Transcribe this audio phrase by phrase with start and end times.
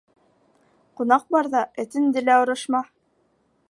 [1.01, 2.87] Ҡунаҡ барҙа этенде лә орошма.